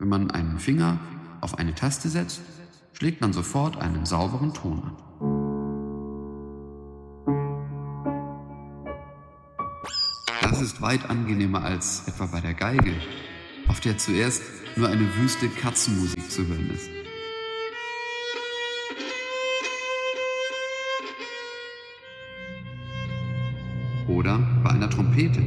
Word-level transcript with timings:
Wenn 0.00 0.08
man 0.08 0.30
einen 0.32 0.58
Finger 0.58 0.98
auf 1.40 1.56
eine 1.56 1.72
Taste 1.72 2.08
setzt, 2.08 2.40
schlägt 2.94 3.20
man 3.20 3.32
sofort 3.32 3.76
einen 3.76 4.04
sauberen 4.04 4.52
Ton 4.52 4.82
an. 4.82 4.96
Das 10.42 10.60
ist 10.60 10.82
weit 10.82 11.08
angenehmer 11.08 11.62
als 11.62 12.08
etwa 12.08 12.26
bei 12.26 12.40
der 12.40 12.54
Geige, 12.54 12.92
auf 13.68 13.78
der 13.78 13.96
zuerst 13.96 14.42
nur 14.74 14.88
eine 14.88 15.06
wüste 15.16 15.48
Katzenmusik 15.48 16.28
zu 16.28 16.44
hören 16.44 16.70
ist. 16.70 16.90
Oder 24.08 24.40
bei 24.64 24.70
einer 24.70 24.90
Trompete. 24.90 25.40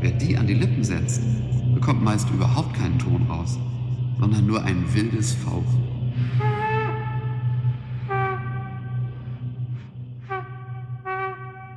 Wer 0.00 0.12
die 0.12 0.36
an 0.36 0.46
die 0.46 0.54
Lippen 0.54 0.84
setzt, 0.84 1.20
bekommt 1.88 2.04
meist 2.04 2.28
überhaupt 2.28 2.74
keinen 2.74 2.98
Ton 2.98 3.22
raus, 3.30 3.58
sondern 4.20 4.46
nur 4.46 4.62
ein 4.62 4.84
wildes 4.92 5.32
Fauchen. 5.32 5.88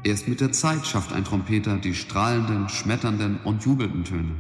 Erst 0.04 0.28
mit 0.28 0.42
der 0.42 0.52
Zeit 0.52 0.86
schafft 0.86 1.14
ein 1.14 1.24
Trompeter 1.24 1.78
die 1.78 1.94
strahlenden, 1.94 2.68
schmetternden 2.68 3.40
und 3.46 3.64
jubelnden 3.64 4.04
Töne. 4.04 4.36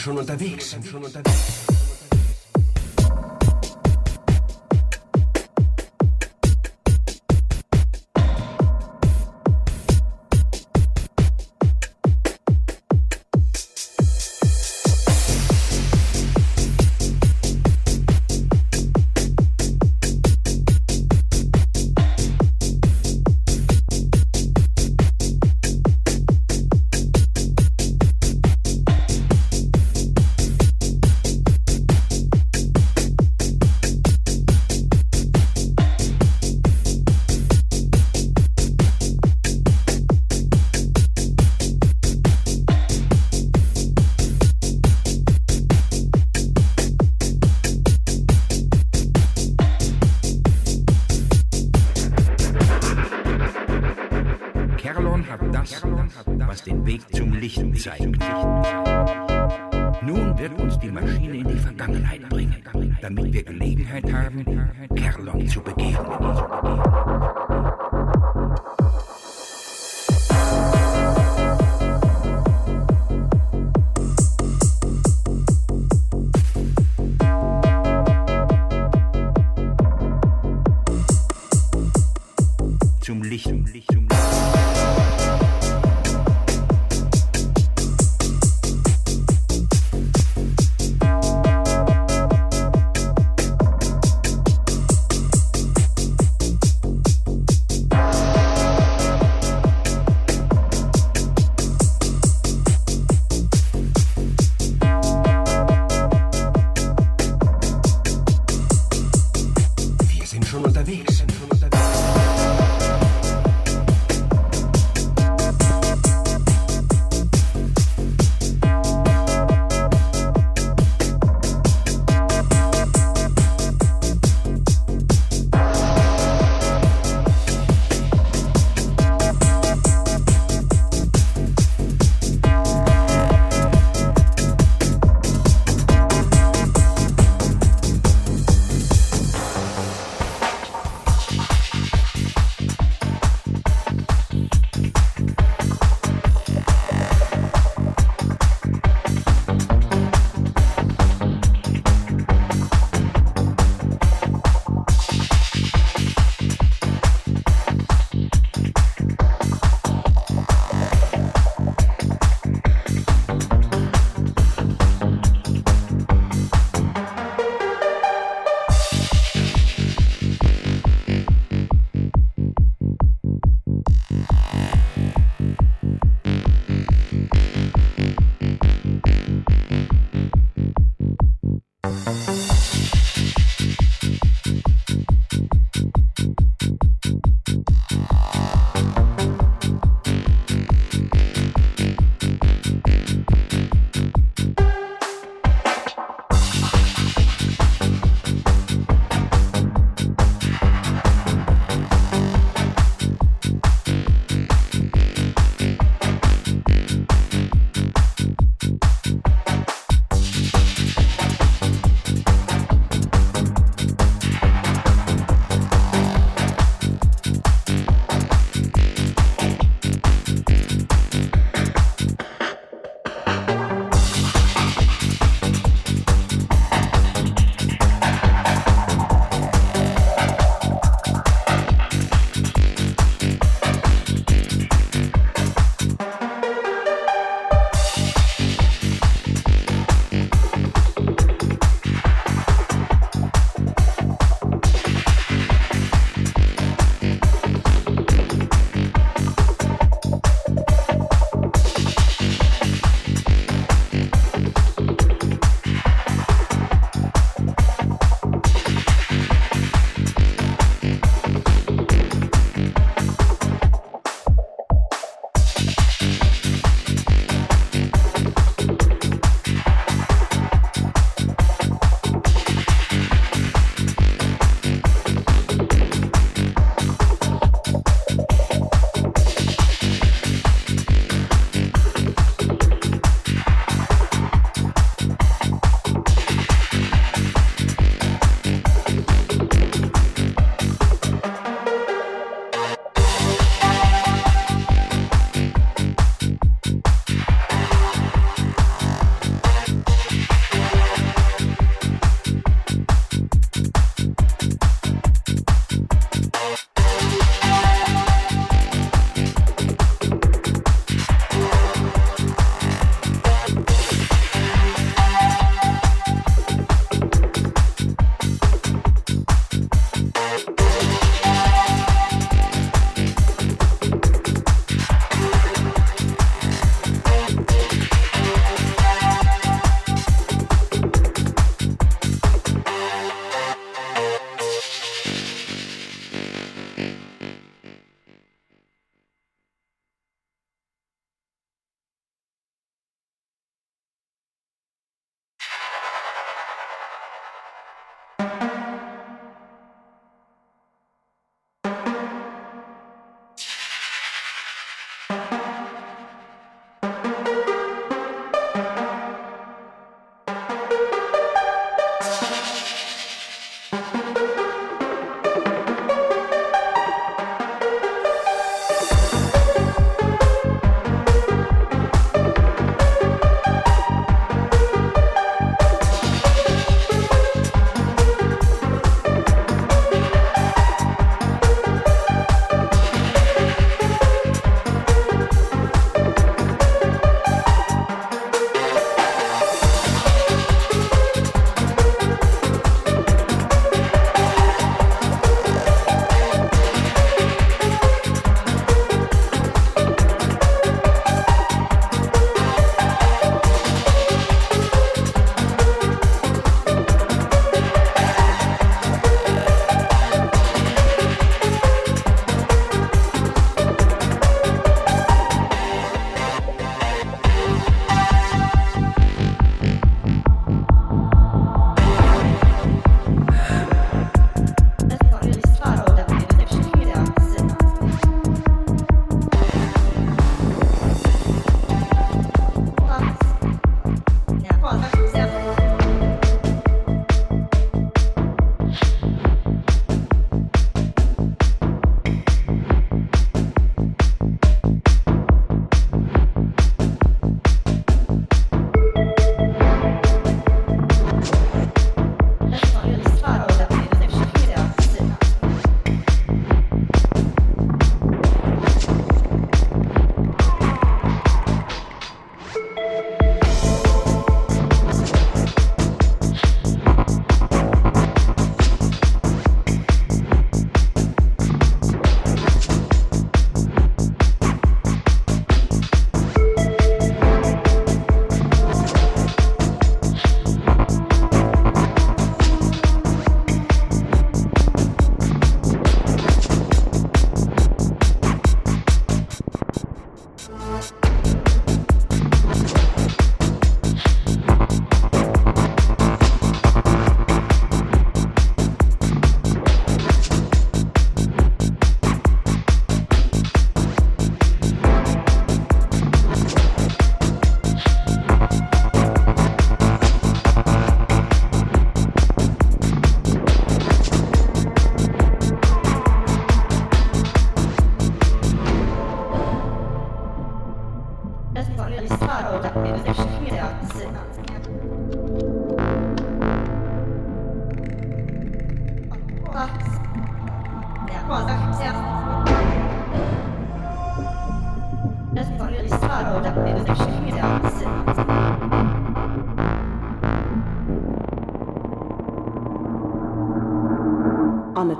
schon 0.00 0.16
unterwegs. 0.16 0.76
Schon 0.90 1.04
unterwegs. 1.04 1.69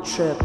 Trip. 0.04 0.42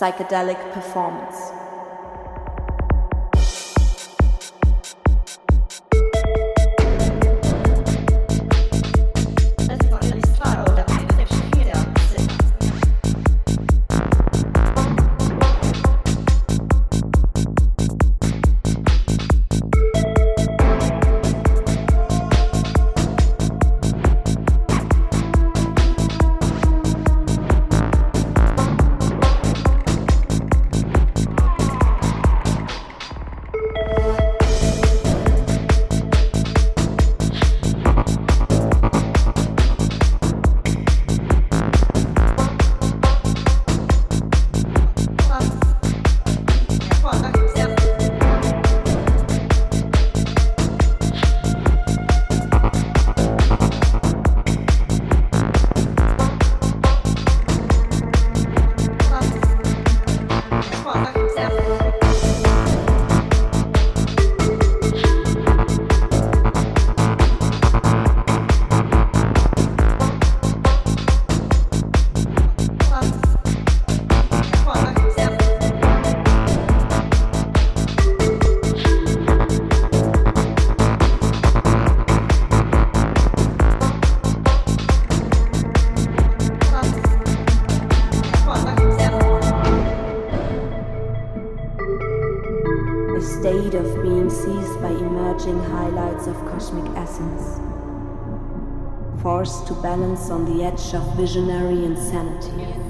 psychedelic 0.00 0.72
performance. 0.72 1.59
Forced 99.22 99.66
to 99.66 99.74
balance 99.74 100.30
on 100.30 100.44
the 100.46 100.64
edge 100.64 100.94
of 100.94 101.02
visionary 101.16 101.84
insanity. 101.84 102.89